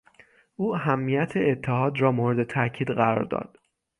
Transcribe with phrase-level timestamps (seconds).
[0.55, 3.59] او اهمیت اتحاد را مورد تاکید قرار داد.